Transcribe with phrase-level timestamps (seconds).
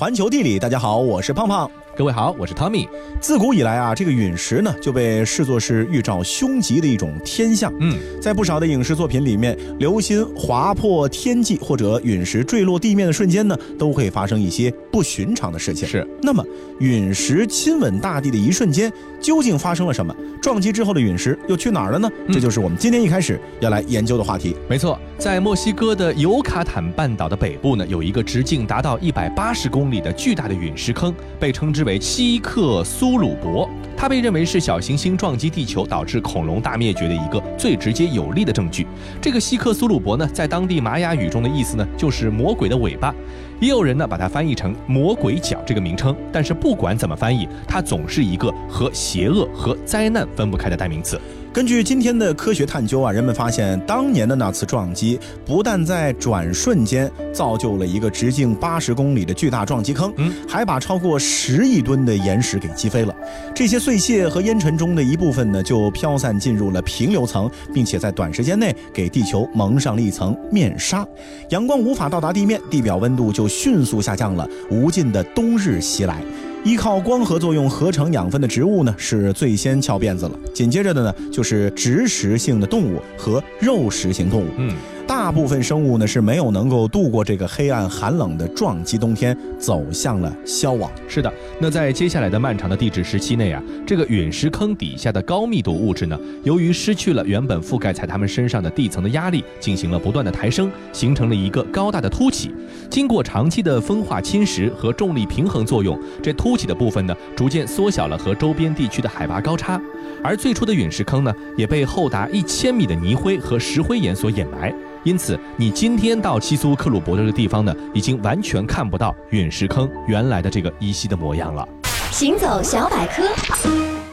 [0.00, 1.70] 环球地理，大家好，我是胖胖。
[2.00, 2.88] 各位好，我是 Tommy。
[3.20, 7.70] 自古以来啊，这个陨石呢就被视作是预兆凶吉的一种天象。
[7.78, 15.86] 嗯，在不少的影视作品里面，流星划破天际或者陨石坠落地面的瞬间呢，都会发生一些不寻常的事情。
[15.86, 16.42] 是，那么
[16.78, 18.90] 陨石亲吻大地的一瞬间，
[19.20, 20.16] 究竟发生了什么？
[20.40, 22.10] 撞击之后的陨石又去哪儿了呢？
[22.32, 24.56] 这就是我们今天一开始要来研究的话题。
[24.66, 31.89] 没错，在墨西哥的尤卡坦半岛的北部呢，有一个直径达到一百八十公里的巨大的陨石坑，被称之为。
[31.90, 38.86] 为希克苏鲁伯，它被认为是小行星撞击地球导致恐龙大灭绝的一个最直接有力的证据。
[39.20, 43.12] 这个希克苏鲁伯呢，在当地玛雅语中的意思呢，就是魔鬼的尾巴，
[43.60, 46.16] 也有人呢把它翻译成魔鬼角这个名称。
[46.32, 51.20] 但是不管怎么翻译，它总是一个和邪恶和灾难分不开的代名词。
[51.52, 63.12] 根据今天的科学探究啊，人们发现当年的那次撞击不但在转瞬间造就了一个直径八十公里的巨大撞击坑，嗯，还把超过十亿吨的岩石给击飞了。
[63.52, 71.04] 这些碎屑和烟尘中的一部分呢，就飘散进入了平流层，并且在短时间内给地球蒙上了一层面纱。
[71.48, 76.22] 阳光无法到达地面，地表温度就迅速下降了，无尽的冬日袭来。
[76.62, 80.38] 依靠光合作用合成养分的植物呢，是最先翘辫子了。
[80.54, 84.46] 紧接着的呢，就是植食性的动物和肉食性动物。
[84.56, 84.74] 嗯。
[85.10, 90.88] 大部分生物呢是没有能够度过这个黑暗寒冷的撞击冬天，走向了消亡。
[91.08, 102.54] 是的，那在接下来的漫长的地质时期内啊，这个陨石坑底下的高密度物质呢，由于失去了原本覆盖在它们身上的地层的压力，进行了不断的抬升，形成了一个高大的凸起。
[102.88, 109.80] 经过长期的风化侵蚀和重力平衡作用，这凸起的部分呢，逐渐缩小了和周边地区的海拔高差。
[110.22, 114.72] 而最初的陨石坑呢，也被厚达一千米的泥灰和石灰岩所掩埋。
[115.02, 121.66] 因此，你今天到西苏克鲁伯这个地方呢，已经完全看不到陨石坑原来的这个依稀的模样了。
[122.10, 123.22] 行走小百科，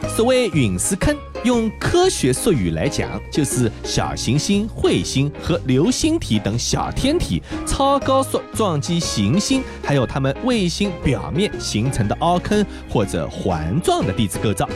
[0.08, 1.14] 所谓陨石坑，
[1.44, 14.66] 用科学术语来讲，就是小行星、彗星和流星体等小天体超高速撞击行星，还有它们卫星表面形成的凹坑或者环状的地质构造。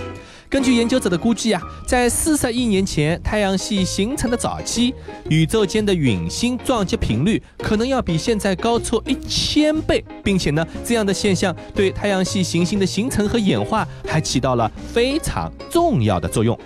[0.52, 4.94] 根据研究者的估计啊，在四十亿年前太阳系形成的早期，
[5.30, 16.58] 宇宙间的陨星撞击频率可能要比现在高出一千倍，并且呢，这样的现象对太阳系行星的形成和演化还起到了非常重要的作用。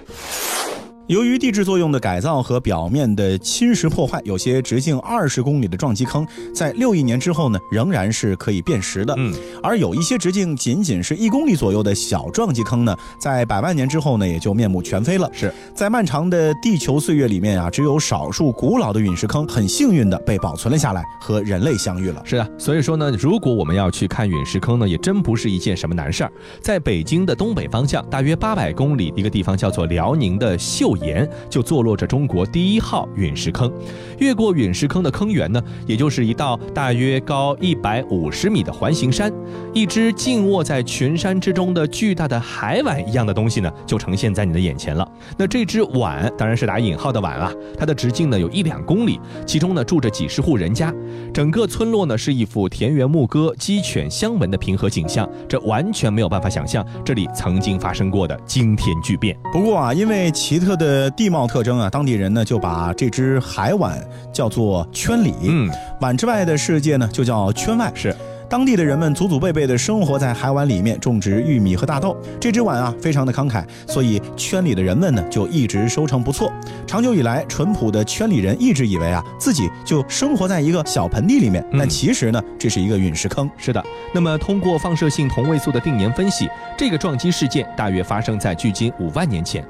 [1.09, 9.15] 由于地质作用的改造和表面的侵蚀破坏，有些直径二十公里的撞击坑，在六亿年之后呢，仍然是可以辨识的。
[9.17, 15.31] 嗯，而有一些直径仅仅是一公里左右的小撞击坑呢，在百万年之后呢，也就面目全非了。
[15.33, 22.21] 是在漫长的地球岁月里面啊，只有少数古老的陨石坑很幸运的被保存了下来，和人类相遇了。
[22.25, 26.33] 是啊，所以说呢，如果我们要去看陨石坑呢，也真不是一件什么难事儿。
[26.61, 30.59] 在北京的东北方向，大约八百公里一个地方叫做辽宁的
[30.97, 33.73] 岩就坐落着中国第一号陨石坑，
[34.19, 39.33] 越过陨石坑的坑源呢，也就是一道大约高一百五十米的环形山，
[39.73, 45.07] 一只静卧在群山之中的巨大的海碗一样的东西呢，就呈现在你的眼前了。
[45.37, 50.95] 那这只碗当然是打引号的碗啊，它的直径呢有一两公里，其中呢住着几十户人家，
[51.33, 59.37] 整个村落呢是一幅田园牧歌、鸡犬相闻的平和景象，这完全没有办法想象这里曾经发生过的惊天巨变。
[59.53, 60.86] 不过啊，因为奇特的。
[60.87, 63.99] 的地貌特征啊，当地人呢就把这只海碗
[64.33, 65.69] 叫做圈里，嗯，
[66.01, 68.15] 碗之外的世界呢就叫圈外，是。
[68.49, 72.17] 当地的人们祖祖辈辈的生活在海碗里面，种植玉米和大豆。
[72.41, 76.49] 这只碗啊，非常的慷慨，所以圈里的人们呢，就一直收成不错。
[76.87, 83.51] 长久以来，淳朴的圈里人一直以为啊，自己就生活在一个小盆地里面，但其实呢，这是一个陨石坑。
[83.57, 86.49] 是的，那么通过放射性同位素的定年分析，
[86.79, 89.67] 这个撞击事件大约发生在距今五万年前。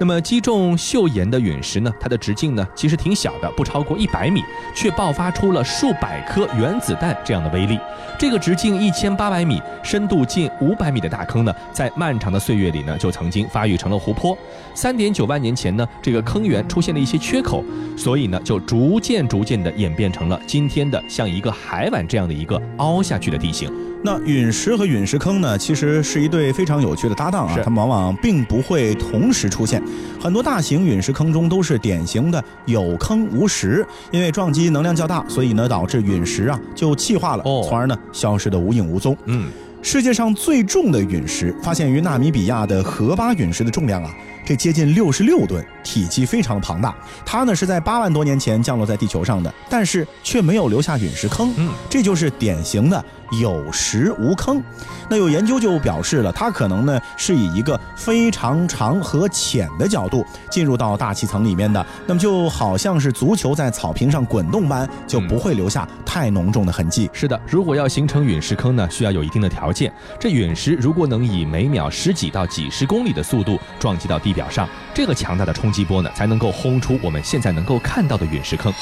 [0.00, 4.42] 那么击中岫岩的陨石呢，它的直径呢，其实挺小的，不超过一百米，
[4.74, 7.78] 却爆发出了数百颗原子弹这样的威力。
[8.18, 14.34] 这个直径一千八百米、深度近五百米的大坑呢，在漫长的岁月里呢，就曾经发育成了湖泊。
[14.72, 17.62] 三点九万年前呢，这个坑源出现了一些缺口，
[17.94, 23.70] 所以呢，就逐渐逐渐的演变成了今天的像一个海碗这样的一个凹下去的地形。
[24.02, 29.82] 那陨石和陨石坑呢，其实是一对非常有趣的搭档啊，它们往往并不会同时出现。
[30.18, 39.14] 很多大型陨石坑中都是典型的有坑无石，因为撞击能量较大，所以呢导致陨石啊就气化了，从而呢消失的无影无踪。
[39.26, 39.50] 嗯，
[39.82, 44.10] 世界上最重的陨石发现于纳米比亚的荷巴陨石的重量啊。
[44.50, 46.92] 这接近六十六吨，体积非常庞大。
[47.24, 51.54] 它呢是在八万多年前降落在地球上的，但是却没有留下陨石坑。
[51.56, 53.04] 嗯，这就是典型的。
[53.40, 54.60] 有石无坑，
[55.08, 67.08] 那有研究就表示了，它可能呢是以一个非常长和浅的角度进入到大气层里面的，那么就好像是足球在草坪上滚动般，就不会留下太浓重的痕迹。
[67.12, 69.92] 是的，如果要形成陨石坑呢，需要有一定的条件。
[70.18, 78.72] 这陨石如果能以每秒十几到几十公里的速度撞击到地表上，这个强大的冲击波呢，才能够轰出我们现在能够看到的陨石坑。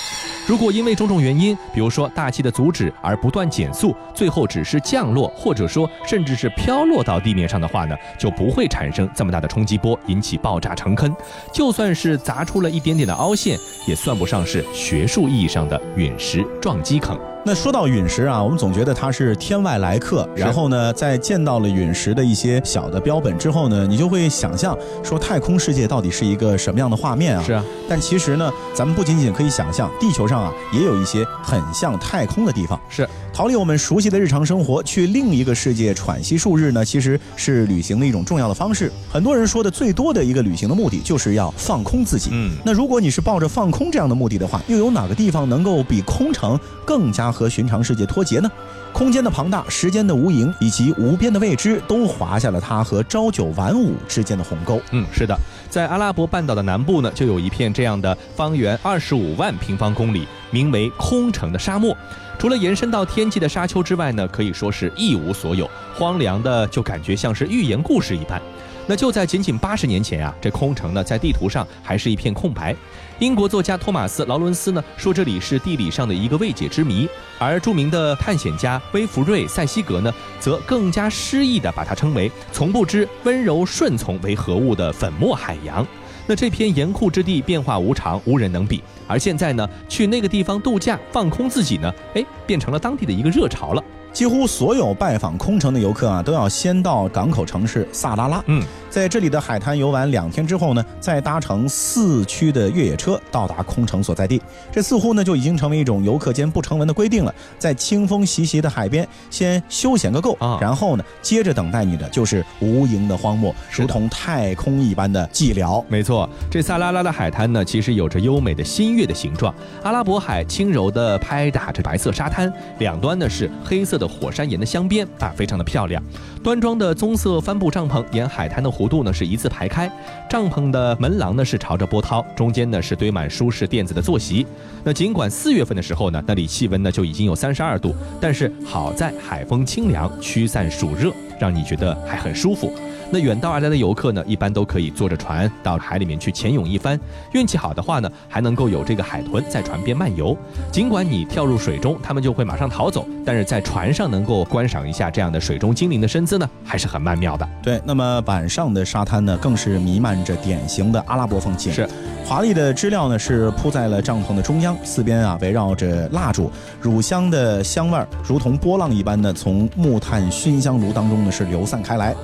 [0.46, 11.14] 如果因为种种原因，比如说大气的阻止而不断减速，最后只是降落，或者说甚至是飘落到地面上的话呢，就不会产生这么大的冲击波，引起爆炸成坑。
[11.52, 17.18] 就算是砸出了一点点的凹陷，也算不上是学术意义上的陨石撞击坑。
[17.44, 20.28] 那说到陨石啊，我们总觉得它是天外来客。
[20.36, 27.42] 然后呢，在见到了陨石的一些小的标本之后呢，你就会想象说太空世界到底是一个什么样的画面啊？
[27.42, 27.64] 是啊。
[27.88, 32.78] 但其实呢，咱们不仅仅可以想象，地球上啊也有一些很像太空的地方。
[32.90, 33.08] 是。
[33.32, 38.90] 逃离我们熟悉的日常生活，去另一个世界喘息数日呢，其实是旅行的一种重要的方式。
[39.08, 42.30] 很多人说的最多的一个旅行的目的，就是要放空自己。
[42.32, 42.56] 嗯。
[42.64, 47.28] 那如果你是抱着放空这样的目的的话，又有哪个地方能够比空城更加？
[47.38, 48.50] 和寻常世界脱节呢？
[48.92, 54.80] 空间的庞大、时间的无垠以及无边的未知，都划下了它和朝九晚五之间的鸿沟。
[54.90, 55.38] 嗯，是的，
[55.70, 61.96] 在阿拉伯半岛的南部呢，就有一片这样的方圆二十五万平方公里，名为空城的沙漠。
[62.40, 68.42] 除了延伸到天际的沙丘之外呢，可以说是一无所有，荒凉的就感觉像是寓言故事一般。
[68.86, 72.74] 那就在仅仅八十年前啊，这空城呢，在地图上还是一片空白。
[73.20, 77.08] 英国作家托马斯·劳伦斯呢说，这里是地理上的一个未解之谜。
[77.36, 85.84] 而著名的探险家威弗瑞·塞西格呢，则更加诗意地把它称为“从不知温柔顺从为何物的粉末海洋”。
[86.28, 88.80] 那这片严酷之地变化无常，无人能比。
[89.08, 93.82] 而现在呢，去那个地方度假放空自己呢，哎，变成了当地的一个热潮了。
[94.12, 98.42] 几乎所有拜访空城的游客啊，都要先到港口城市萨拉拉。
[98.46, 98.62] 嗯。
[98.90, 104.40] 在这里的海滩游玩两天之后呢，再搭乘四驱的越野车到达空城所在地。
[104.72, 107.34] 这似乎呢就已经成为一种游客间不成文的规定了。
[107.58, 115.84] 在清风习习的海边，先休闲个够啊，然后呢，接着等待你的就是无垠的荒漠，如同太空一般的寂寥。
[115.88, 119.54] 没错，这萨拉拉的海滩呢，其实有着优美的新月的形状。
[119.82, 126.02] 阿拉伯海轻柔地拍打着白色沙滩，两端呢是黑色的火山岩的镶边啊，非常的漂亮。
[126.42, 129.90] 端庄的棕色帆布帐篷沿海滩的弧度呢是一字排开，
[130.30, 134.46] 帐篷的门廊呢是朝着波涛，中间呢是堆满舒适垫子的坐席。
[134.84, 142.72] 那尽管四月份的时候呢，那里气温呢就已经有三十二度，但是好在海风清凉，驱散暑热，让你觉得还很舒服。
[143.10, 146.98] 那远道而来的游客呢，一般都可以坐着船到海里面去潜泳一番。
[147.32, 150.36] 运气好的话呢，还能够有这个海豚在船边漫游。
[150.70, 157.48] 尽管你跳入水中，它们就会马上逃走，但是在船上能够观赏一下这样的水中精灵的身姿呢，还是很曼妙的。
[157.62, 161.72] 对，那么板上的沙滩呢，更是弥漫着典型的阿拉伯风情。
[161.72, 161.88] 是，
[162.26, 172.14] 华丽的织料呢是铺在了帐篷的中央，四边啊围绕着蜡烛，乳香的香味儿如同波浪一般呢从木炭熏香炉当中呢是流散开来。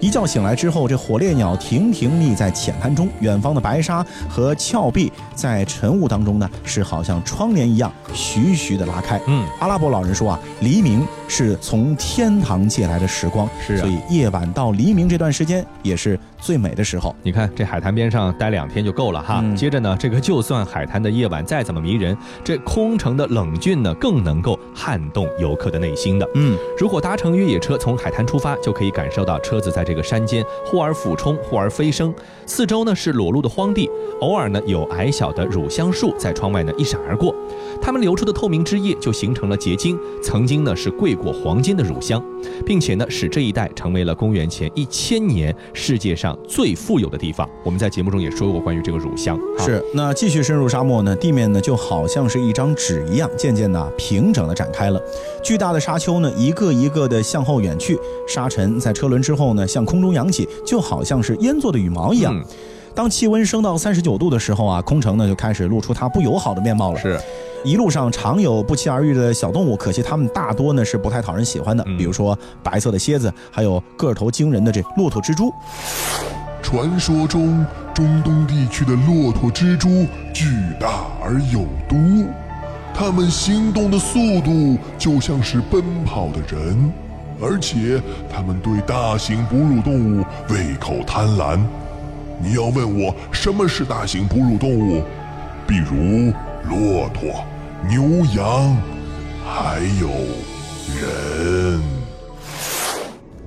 [0.00, 9.20] 一觉醒来之后，这火烈鸟亭亭立在浅滩中，远方的白沙和峭壁在晨雾当中呢，是好像窗帘一样徐徐的拉开。
[9.26, 17.14] 嗯，阿拉伯老人说啊，黎明是从天堂借来的时光，是啊，所以夜晚到黎明这段时间也是最美的时候。
[17.22, 19.44] 你看这海滩边上待两天就够了哈。
[19.56, 26.28] 接着呢，这个就算海滩的夜晚再怎么迷人，这空城的冷峻呢，更能够撼动游客的内心的。
[26.36, 29.84] 嗯，如果搭乘越野车从海滩出发，就可以感受到车子在。
[29.88, 33.88] 这个山间忽而俯冲，忽而飞升，四周呢是裸露的荒地，
[34.20, 37.34] 偶尔呢有矮小的乳香树在窗外呢一闪而过，
[37.80, 42.22] 它们流出的透明汁液就形成了结晶，曾经呢是贵过黄金的乳香，
[42.66, 47.48] 并且呢使这一带成为了公元前一千年世界上最富有的地方。
[47.64, 49.38] 我们在节目中也说过关于这个乳香。
[49.58, 55.00] 是，那继续深入沙漠呢，地面呢就好像是一张纸一样，渐渐的平整的展开了，
[55.42, 59.66] 巨大的沙丘呢一个一个的向后远去，沙尘在车轮之后呢。
[59.68, 62.42] 向空中扬起，就好像是烟做的羽毛一样。
[62.98, 66.98] 当气温升到三十九度的时候啊，空城呢就开始露出它不友好的面貌了。
[66.98, 67.16] 是，
[67.62, 71.84] 一路上常有不期而遇的小动物，可惜它们大多呢是不太讨人喜欢的。
[71.96, 75.54] 比如说白色的蝎子，还有个头惊人的这骆驼蜘蛛。
[76.60, 77.64] 传说中
[77.94, 80.50] 中东地区的骆驼蜘蛛巨
[80.80, 82.26] 大而有毒，
[82.92, 86.92] 它们行动的速度就像是奔跑的人。
[87.40, 91.60] 而且，它们对大型哺乳动物胃口贪婪。
[92.40, 95.02] 你要问我什么是大型哺乳动物，
[95.66, 96.32] 比如
[96.68, 97.44] 骆驼、
[97.88, 98.76] 牛羊，
[99.44, 100.08] 还有
[101.00, 101.97] 人。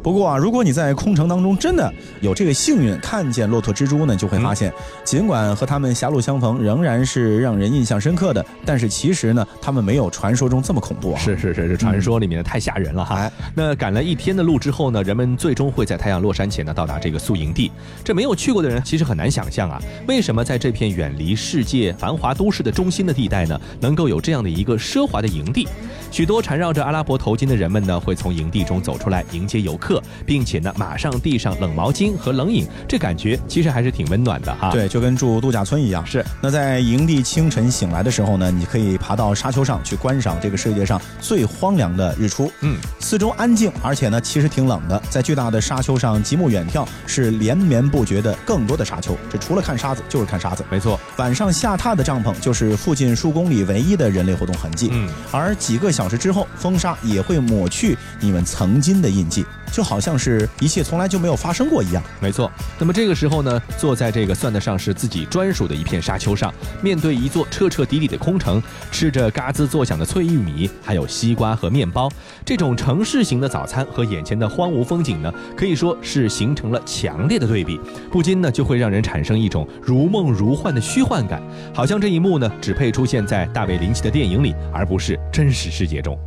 [0.03, 11.19] 不过啊，如果你在空城当中真的有这个幸运看见骆驼蜘蛛呢，就会发现，尽管和他们狭路相逢仍然是让人印象深刻的，但是其实呢，他们没有传说中这么恐怖啊。
[11.19, 13.31] 是是是，这传说里面的太吓人了哈。
[13.53, 17.71] 那赶了一天的路之后呢，人们最终会在太阳落山前呢到达这个宿营地。
[18.03, 25.67] 这没有去过的人其实很难想象啊，为什么在这片远离世界繁华都市的中心的地带呢，能够有这样的一个奢华的营地？
[26.09, 29.90] 许多缠绕着阿拉伯头巾的人们呢，会从营地中走出来迎接游客。
[30.25, 34.69] 并且呢，马上递上冷毛巾和冷饮，这感觉其实还是挺温暖的哈。
[34.69, 36.05] 对，就跟住度假村一样。
[36.05, 36.23] 是。
[36.39, 42.51] 那在营地清晨醒来的时候呢，你可以爬到沙丘上去观赏这个世界上最荒凉的日出。
[42.61, 42.77] 嗯。
[42.99, 45.01] 四周安静，而且呢，其实挺冷的。
[45.09, 49.17] 在巨大的沙丘上极目远眺，是连绵不绝的更多的沙丘。
[49.29, 50.63] 这除了看沙子，就是看沙子。
[50.69, 50.99] 没错。
[51.17, 54.89] 晚上下榻的帐篷就是附近数公里唯一的人类活动痕迹。
[54.91, 55.09] 嗯。
[55.31, 59.45] 而几个小时之后，风沙也会抹去你们曾经的印记。
[59.71, 62.01] 就好像是一切从来就没有发生过一样。
[62.19, 62.51] 没错。
[62.79, 68.61] 那么这个时候呢，坐在这个算得上是自己专属的一片沙丘上，面对一座彻彻底底的空城，
[68.91, 72.09] 吃着嘎吱作响的脆玉米，还有西瓜和面包，
[72.45, 77.79] 这种城市型的早餐和眼前的荒芜风景呢，可以说是形成了强烈的对比，
[78.11, 81.41] 不禁呢就会让人产生一种如梦如幻的虚幻感，
[81.73, 86.17] 好像这一幕呢只配出现在大卫林奇的电影里，而不是真实世界中。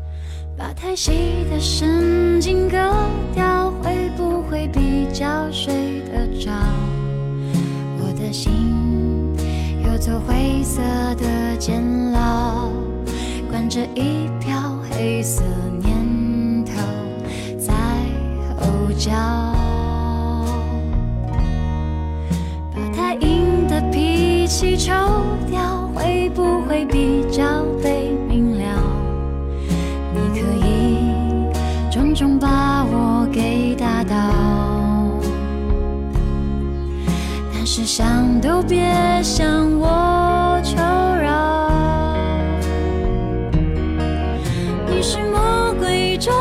[0.56, 2.76] 把太细的神经割
[3.34, 6.52] 掉，会不会比较睡得着？
[7.98, 8.52] 我的心
[9.84, 10.80] 有座灰色
[11.16, 11.82] 的监
[12.12, 12.68] 牢，
[13.50, 15.42] 关着一票黑色
[15.82, 16.72] 念头
[17.58, 17.74] 在
[18.56, 19.12] 吼叫。
[22.72, 24.92] 把太硬的脾气抽
[25.50, 27.64] 掉，会不会比较
[38.54, 41.68] 想都别向我求饶。
[44.86, 46.32] 你是魔鬼中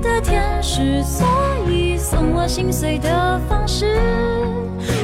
[0.00, 1.26] 的天使，所
[1.68, 3.98] 以送我心碎的方式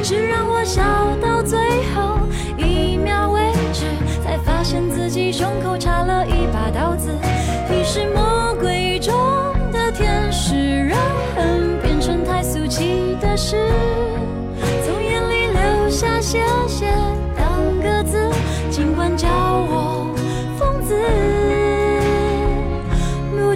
[0.03, 0.83] 是让我笑
[1.21, 1.59] 到最
[1.95, 2.21] 后
[2.57, 3.85] 一秒为止，
[4.25, 7.11] 才发现自己胸口插了一把刀子。
[7.69, 9.13] 你是魔鬼中
[9.73, 9.93] 的。
[9.93, 10.99] 天使让
[11.35, 13.57] 恨变成太俗气的事，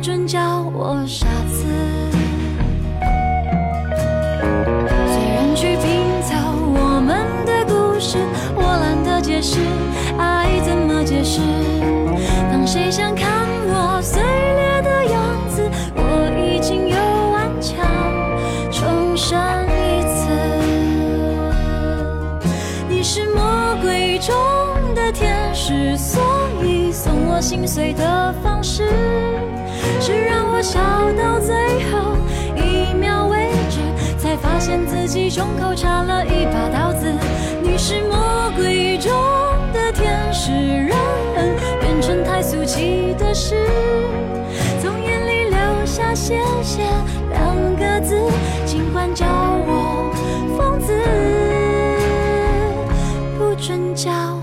[0.03, 1.67] 准叫我傻子。
[5.07, 6.35] 虽然去拼凑
[6.75, 8.17] 我们的故事，
[8.57, 9.59] 我懒得解释
[10.17, 11.41] 爱怎么解释。
[12.51, 13.30] 当谁想看
[34.71, 37.13] 现自己胸口插了一把刀子。
[37.61, 39.11] 你是魔鬼中
[39.73, 40.53] 的天使，
[40.87, 40.97] 让
[41.35, 43.57] 恨变成太俗气的事，
[44.81, 46.85] 从眼里流下谢谢
[47.31, 48.17] 两个字，
[48.65, 50.15] 尽管叫我
[50.57, 50.95] 疯子，
[53.37, 54.40] 不准叫。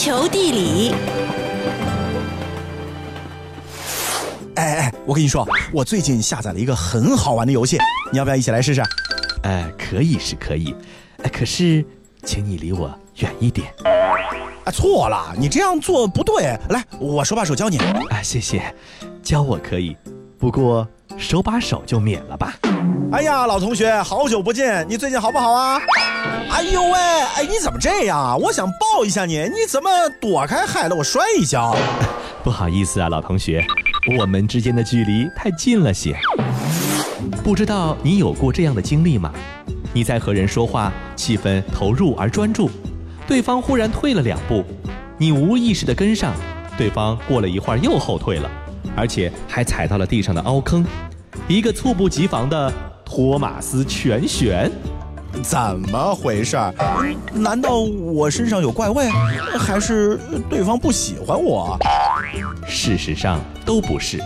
[0.00, 0.94] 球地理。
[4.54, 7.76] 哎哎，我跟你说，我最近下载了一个很好玩的游戏，
[8.10, 8.82] 你要不要一起来试试？
[9.42, 10.74] 哎，可以是可以，
[11.22, 11.84] 哎，可是，
[12.24, 13.74] 请你离我远一点。
[14.64, 16.58] 啊，错了，你这样做不对。
[16.70, 17.76] 来，我手把手教你。
[18.08, 18.74] 啊，谢谢，
[19.22, 19.94] 教我可以，
[20.38, 20.88] 不过
[21.18, 22.54] 手把手就免了吧。
[23.12, 25.80] 哎呀，老同学，好久不见，你最近好不好啊？
[26.50, 26.92] 哎呦喂，
[27.36, 28.36] 哎，你怎么这样啊？
[28.36, 29.90] 我想抱一下你，你怎么
[30.20, 31.76] 躲开，害得我摔一跤？
[32.44, 33.64] 不好意思啊，老同学，
[34.18, 36.16] 我们之间的距离太近了些。
[37.42, 39.32] 不知道你有过这样的经历吗？
[39.92, 42.70] 你在和人说话，气氛投入而专注，
[43.26, 44.64] 对方忽然退了两步，
[45.18, 46.32] 你无意识的跟上，
[46.78, 48.48] 对方过了一会儿又后退了，
[48.96, 50.86] 而且还踩到了地上的凹坑，
[51.48, 52.72] 一个猝不及防的。
[53.10, 54.70] 托马斯全旋。
[55.42, 55.58] 怎
[55.90, 56.56] 么回事？
[57.32, 59.08] 难道我身上有怪味，
[59.58, 60.16] 还是
[60.48, 61.76] 对方不喜欢我？
[62.68, 64.22] 事实上都不是，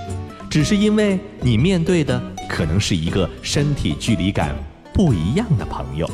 [0.51, 4.55] 只是因为你面对的可能是一个身体距离感
[4.93, 6.09] 不一样的朋友。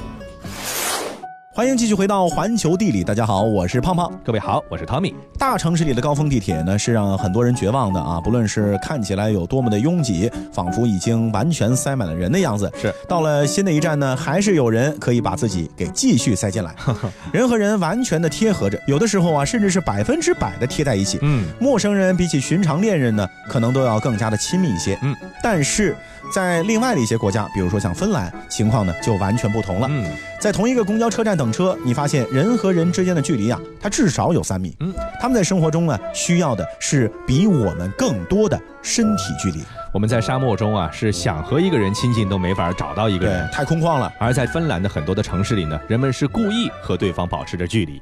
[1.61, 4.11] 欢迎继续回到环球地理，大家好，我是胖胖。
[4.25, 5.15] 各位好，我是汤米。
[5.39, 8.19] 大城市里的高峰地铁呢，是让很多人绝望的啊！
[8.19, 16.75] 不论是看起来有多么的拥挤，仿佛已经完全塞满了人的样子，是到了新的一站呢，还是有人可以把自己给继续塞进来。
[17.31, 21.19] 人和人完全的贴合着，有的时候啊，甚至是百分之百的贴在一起。
[21.21, 24.99] 嗯，陌生人比起寻常恋人呢，可能都要更加的亲密一些。
[25.03, 25.95] 嗯，但是
[26.31, 29.87] 在另外的一些国家，比如说像芬兰，情况呢就完全不同了。
[29.91, 30.05] 嗯，
[30.39, 34.77] 在同一个公交车站等车，你发现人和人之间的距离啊，它至少有三米。
[34.81, 39.63] 嗯，他们在生活中呢，需要的是比我们更多的身体距离。
[39.93, 43.51] 我们在沙漠中啊，是想和一个人亲近都没法找到一个人，。
[43.51, 44.13] 太空旷了。
[44.19, 48.01] 而在芬兰的很多的城市里呢，人们是故意和对方保持着距离。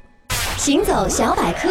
[0.58, 1.70] 行走小百科，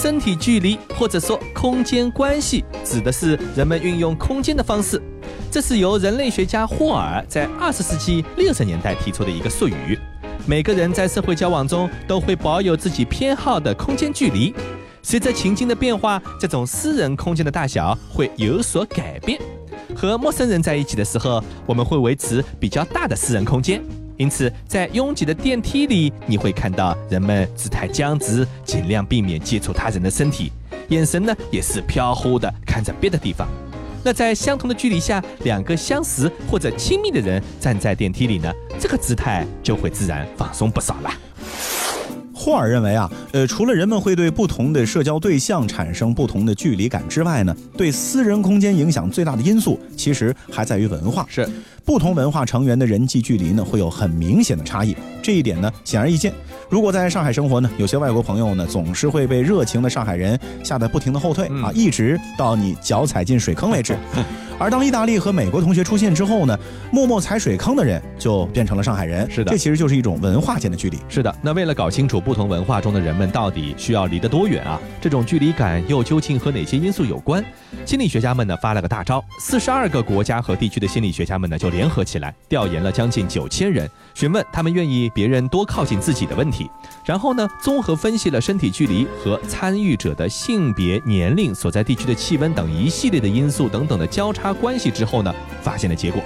[0.00, 5.02] 身体距离或者说空间关系，指的是人们运用空间的方式。
[5.50, 9.98] 这是由人类学家霍尔在二十世纪六十年代提出的一个术语。
[10.46, 14.54] 每个人在社会交往中都会保有自己偏好的空间距离，
[15.02, 19.40] 随着情境的变化，这种私人空间的大小会有所改变。
[19.96, 23.82] 和陌生人在一起的时候，我们会维持比较大的私人空间。
[24.18, 30.50] 因此，在拥挤的电梯里，你会看到人们姿态僵直，尽量避免接触他人的身体，
[30.88, 33.46] 眼神呢也是飘忽的看着别的地方。
[34.04, 41.10] 那在相同的距离下，两个相识或者亲密的人站在电梯里呢，这个姿态就会自然放松不少了。
[42.38, 51.26] 霍尔认为啊，呃，除了人们会对不同的社交对象产生不同的距离感之外呢，对私人空间影响最大的因素，其实还在于文化。
[51.28, 51.46] 是，
[51.84, 54.96] 不同文化成员的人际距离呢，会有很明显的差异。
[55.20, 56.32] 这一点呢，显而易见。
[56.70, 63.96] 如果在上海生活呢，有些外国朋友呢，总是会被热情的上海人吓得不停的后退、嗯啊，一直到你脚踩进水坑为止。
[64.60, 66.58] 而当意大利和美国同学出现之后呢，
[66.90, 69.30] 默默踩水坑的人就变成了上海人。
[69.30, 70.98] 是的这其实就是一种文化间的距离。
[71.08, 77.42] 是的，那为了搞清楚不同文化中的人们到底需要离得多远啊，这种距离感又究竟和哪些因素有关？
[77.86, 86.57] 心理学家们呢发了个大招，四十二个国家和地区的心理学家们呢就联合起来，调研了将近九千人，询问他们愿意别人多靠近自己的问题，
[87.04, 96.22] 然后呢综合分析了身体距离和参与者的性别、年龄、所在地区的气温等一系列的因素等等的交叉关系之后呢，发现了结果。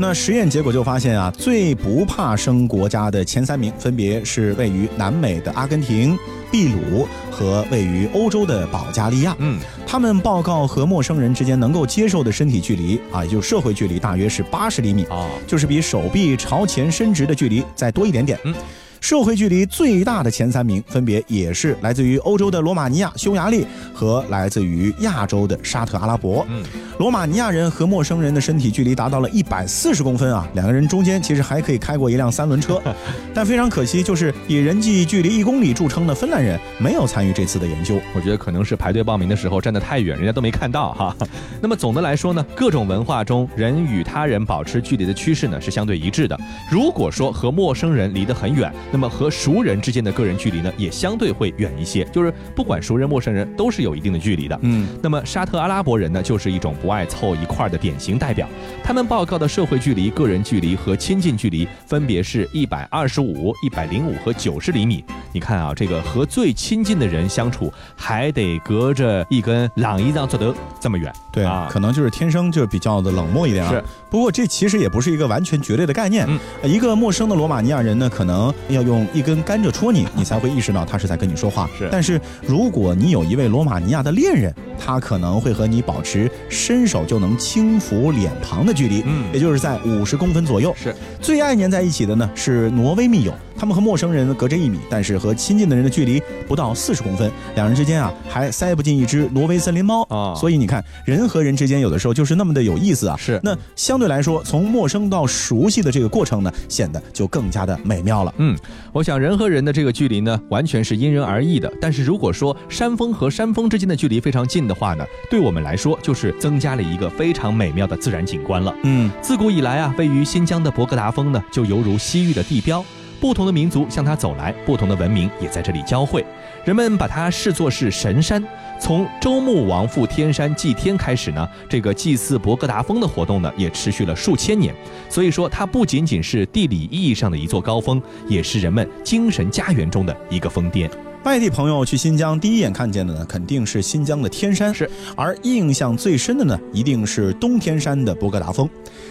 [0.00, 6.16] 那实验结果就发现啊，最不怕生国家的前三名分别是位于南美的阿根廷、
[6.52, 9.34] 秘鲁和位于欧洲的保加利亚。
[9.40, 18.38] 嗯，他们报告和陌生人之间能够接受的身体距离啊，也就是社会距离，大约是八十厘米，哦，就是比手臂朝前伸直的距离再多一点点。
[18.44, 18.54] 嗯。
[19.00, 26.46] 社会距离最大的前三名分别也是来自于欧洲的罗马尼亚、匈牙利和来自于亚洲的沙特阿拉伯。
[26.48, 26.62] 嗯，
[26.98, 32.80] 罗马尼亚人和陌生人的身体距离达到了一百四十公分啊，两个人中间其实还可以开过一辆三轮车。
[33.32, 38.00] 但非常可惜，就是以人际距离一公里著称的芬兰人没有参与这次的研究。
[38.14, 41.16] 我觉得可能是排队报名的时候站得太远，人家都没看到哈。
[41.62, 46.38] 那么总的来说呢，各种文化中人与他人保持距离的趋势呢是相对一致的。
[46.70, 52.04] 如果说和陌生人离得很远，那么和熟人之间的个人距离呢也相对会远一些。
[52.06, 54.58] 就是不管熟人陌生人都是有一定的距离的。
[54.62, 58.48] 嗯，那么沙特阿拉伯人呢，就是一种不爱凑一块儿的典型代表。
[58.82, 65.04] 他们报告的社会距离、个人距离和亲近距离分别是一百二十五、一百零五和九十厘米。
[65.32, 71.12] 你看啊，这个和最亲近的人相处，还得隔着一根朗伊让做得这么远。
[71.30, 73.70] 对啊可能就是天生就比较的冷漠一点啊。
[73.70, 76.26] 是，不过这其实也不是一个完全绝对的概念。
[76.28, 81.68] 嗯呃一个陌生的罗马尼亚人呢，可能要用一根甘蔗戳你，你才会意识到他是在跟你说话。
[81.78, 90.74] 是但是如果你有一位罗马尼亚的恋人，他可能会和你保持伸手就能轻抚脸庞的距离，嗯也就是在五十公分左右。
[90.76, 103.16] 是最爱粘在一起的呢是挪威密友，他们和陌生人隔着一米，但是和亲近的人的距离不到四十公分，两人之间啊还塞不进一只挪威森林猫啊所以你看，人和人之间有的时候就是那么的有意思啊。
[103.18, 108.32] 是那相对来说，从陌生到熟悉的这个过程呢，显得就更加的美妙了。
[108.38, 108.56] 嗯，
[108.92, 111.72] 我想人和人的这个距离呢，完全是因人而异的。
[111.80, 118.72] 但是如果说山峰和山峰之间的距离非常近的话呢，对我们来说就是增加了一个非常美妙的自然景观了。
[118.84, 122.84] 嗯，自古以来啊，位于新疆的博格达峰呢，就犹如西域的地标。
[123.20, 126.24] 不同的民族向它走来，不同的文明也在这里交汇。
[126.64, 128.42] 人们把它视作是神山。
[128.80, 134.74] 从周穆王赴天山祭天开始呢，这个祭祀博格达峰的活动呢，也持续了数千年。
[135.08, 140.88] 所以说，它不仅仅是地理意义上的一座高峰，也是人们精神家园中的一个峰巅。
[141.24, 144.88] 外地朋友去新疆，第一眼看见的呢，肯定是新疆的天山，是。
[145.14, 148.68] 而印象最深的呢，一定是东天山的博格达峰。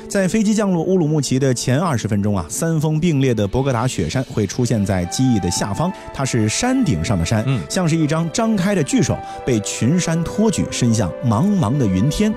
[0.08, 9.16] 在飞机降落乌鲁木齐的前二十分钟啊，三峰并列的博格达雪山会出现在机翼的下方，它是山顶上的山，嗯，像是一张张开的巨手，
[9.46, 12.34] 被群山托举，伸向茫茫的云天。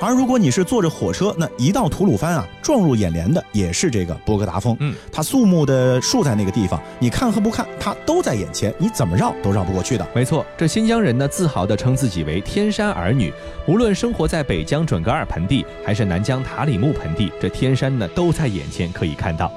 [0.00, 4.76] 而如果你是坐着火车，那一到吐鲁番啊，撞入眼帘的也是这个博格达峰。
[4.80, 10.06] 嗯，它肃穆的竖在那个地方，你看和不看，它都在眼前，你怎么绕都绕不过去的。
[10.14, 13.32] 没错，这新疆人呢，自豪地称自己为天山儿女。
[13.66, 19.50] 无论生活在北疆准噶尔盆地，还是南疆塔里木盆地，这天山呢都在眼前可以看到。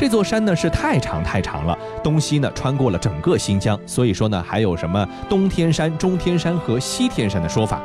[0.00, 7.82] 这座山呢是太长太长了，东西呢穿过了整个新疆，所以说呢还有什么东天山、中天山和西天山的说法。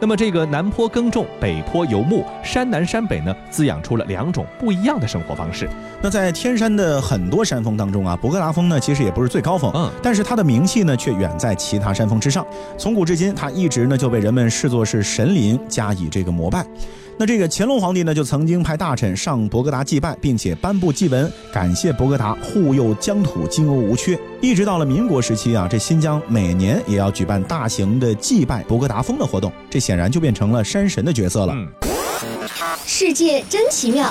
[0.00, 5.68] 那么这个南坡耕种，北坡游牧，山南山北呢，滋养出了两种不一样的生活方式。
[6.00, 12.46] 那在天山的很多山峰当中啊，博格达峰呢其实也不是最高峰，嗯，但是它的名气呢却远在其他山峰之上。
[12.78, 16.64] 从古至今，它一直呢就被人们视作是神灵，加以这个膜拜。
[17.20, 24.16] 那这个乾隆皇帝呢，就曾经派大臣上博格达祭拜，并且颁布祭文，感谢博格达护佑疆土，金瓯无缺。
[24.40, 31.56] 一直到了民国时期啊，这新疆每年也要举办大型的祭拜博格达峰的活动，这显然就变成了山神的角色了。
[32.86, 34.08] 世界真奇妙。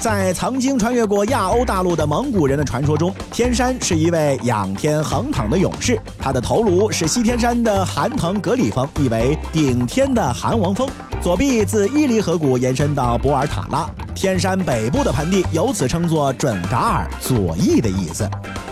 [0.00, 10.86] 在曾经穿越过亚欧大陆的蒙古人的传说中，天山是一位仰天横躺的勇士，他的头颅是西天山的寒腾格里峰，意为顶天的韩王峰；
[11.20, 18.28] 左臂自伊犁河谷延伸到博尔塔拉，天山北部的盆地由此称作准噶尔，左翼的意思。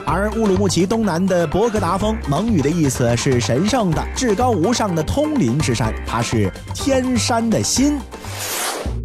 [0.07, 7.99] 而乌鲁木齐东南的博格达峰，蒙语的意思是神圣的、至高无上的通灵之山，它是天山的心。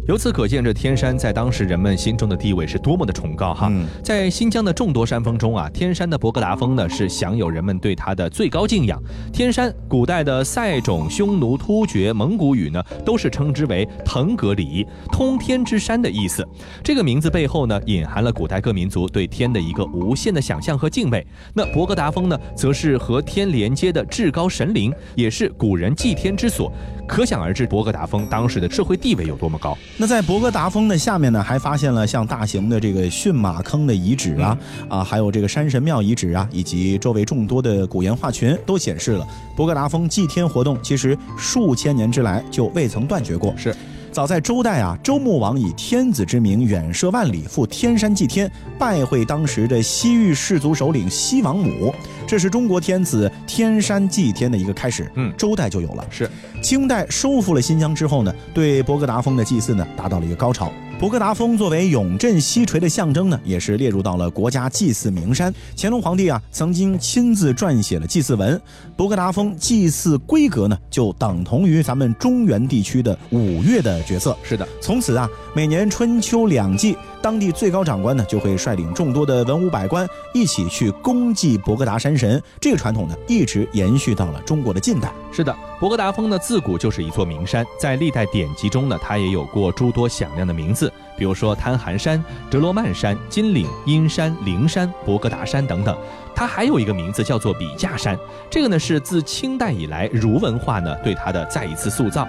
[0.08, 3.70] 由此可见，这天山在当时人们心中的地位是多么的崇高哈！
[4.02, 9.00] 在新疆的众多山峰中啊，天山的博格达峰呢是享有人们对它的最高敬仰。
[9.32, 16.44] 天山古代的塞种、匈奴、突厥蒙古语呢都是称之为腾格里，通天之山的意思。
[16.82, 21.24] 这个名字背后呢隐含了古代各民族对天的一个无限的想象和敬畏。
[21.54, 26.72] 那博格达峰呢，则是和天连接的至高神灵，也是古人祭天之所。
[27.06, 29.76] 可想而知，博格达峰当时的社会地位有多么高。
[29.96, 43.54] 那在博格达峰的下面呢，还发现了像大型的这个驯马坑的遗址啊，啊，还有这个山神庙遗址啊，以及周围众多的古岩画群，都显示了博格达峰祭天活动其实数千年之来就未曾断绝过。
[43.56, 43.74] 是。
[44.12, 51.94] 早在周代啊，周穆王以天子之名远涉万里赴天山祭天，拜会当时的西域氏族首领西王母，
[52.26, 55.08] 这是中国天子天山祭天的一个开始。
[55.14, 56.04] 嗯，周代就有了。
[56.10, 56.28] 是，
[56.60, 60.72] 清代收复了新疆之后呢，对博格达峰的祭祀呢达到了一个高潮。
[61.00, 65.50] 博格达峰作为永镇西陲的象征呢，也是列入到了国家祭祀名山。
[65.74, 68.60] 乾隆皇帝啊，曾经亲自撰写了祭祀文。
[68.98, 74.36] 博格达峰祭祀规格呢，就等同于咱们中原地区的五岳的角色。
[74.42, 76.94] 是的，从此啊，每年春秋两季。
[77.22, 82.42] 当地最高长官呢，就会率领众多的文武百官一起去恭祭博格达山神。
[82.60, 85.10] 这个传统呢，一直延续到了中国的近代。
[85.32, 95.96] 是的，博格达峰呢，自古就是一座名山，在历代典籍中呢，它也有过诸多响亮的名字，比如说贪寒山、哲罗曼山、金岭、阴山、灵山、博格达山等等。
[96.34, 98.14] 它还有一个名字叫做笔架山，
[98.50, 102.28] 这个呢是自清代以来儒文化呢对它的再一次塑造。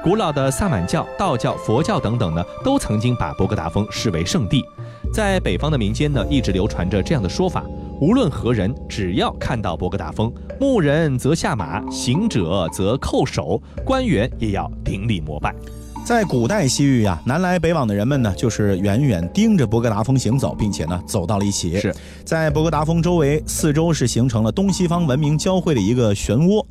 [0.00, 4.64] 古老的萨满教、道教、佛教等等呢，都曾经把博格达峰视为圣地。
[5.12, 7.62] 在北方的民间呢，一直流传着这样的说法：
[8.00, 15.54] 无论何人，只要看到博格达峰，牧人则下马，行者则叩首，官员也要顶礼膜拜。
[16.02, 21.78] 在古代西域呀，南来北往的人们呢，就是远远盯着博格达峰行走，并且呢走到了一起。
[21.78, 21.94] 是
[22.24, 26.64] 在博格达峰周围四周是形成了东西方文明交汇的一个漩涡。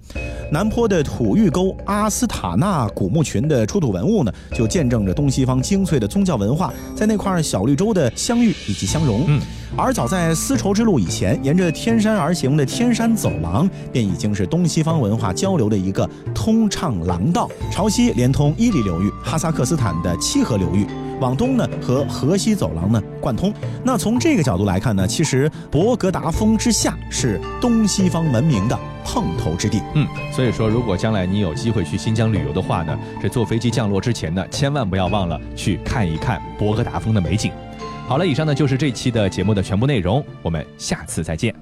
[0.51, 9.23] 南坡的土峪沟阿斯塔纳古墓群的出土文物呢，就见证着东西方精粹的宗教文化在那块小绿洲的相遇以及相融。
[9.27, 9.39] 嗯。
[9.77, 17.49] 而早在丝绸之路以前，沿着天山而行的天山走廊，便已经是东西方文化交流的一个通畅廊道。
[17.71, 20.85] 朝西连通伊犁流域、哈萨克斯坦的七河流域，
[21.21, 23.53] 往东呢和河西走廊呢贯通
[23.84, 29.81] 那从这个角度来看呢其实博格达峰之下是东西方文明的碰头之地。
[29.93, 37.51] 嗯所以说如果将来你有机会去新疆旅游的话呢这坐飞机降落之前呢千万不要忘了去看一看博格达峰的美景。
[38.07, 41.55] 好了以上呢就是这期的节目的全部内容我们下次再见。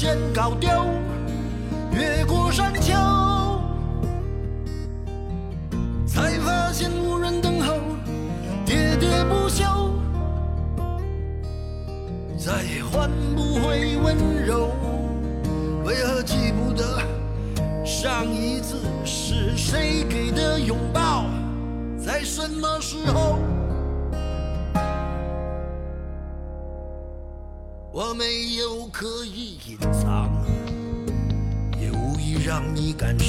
[0.00, 0.99] 先搞掉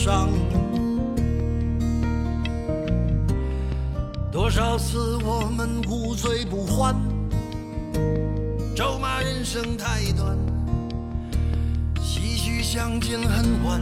[0.04, 0.30] 伤
[4.32, 6.96] 多少次我们无醉不欢
[8.76, 10.36] 咒骂人生太短
[11.98, 13.80] 唏嘘相见恨晚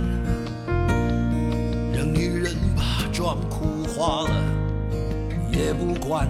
[1.93, 4.43] 让女人把妆哭花了
[5.53, 6.27] 也不管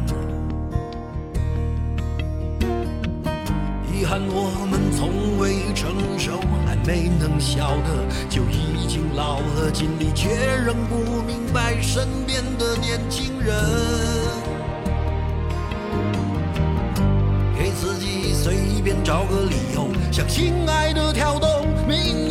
[4.00, 10.30] 遗憾我们从未成熟，还没能笑得就已经老了，尽力却
[10.66, 13.54] 仍不明白身边的年轻人。
[17.58, 22.29] 给自己随便找个理由，向心爱的跳动，明